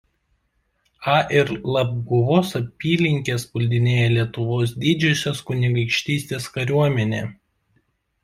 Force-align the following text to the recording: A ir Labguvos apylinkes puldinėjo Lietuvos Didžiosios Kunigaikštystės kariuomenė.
A 1.15 1.17
ir 1.39 1.51
Labguvos 1.73 2.53
apylinkes 2.59 3.45
puldinėjo 3.57 4.07
Lietuvos 4.15 4.73
Didžiosios 4.85 5.43
Kunigaikštystės 5.51 6.49
kariuomenė. 6.57 7.21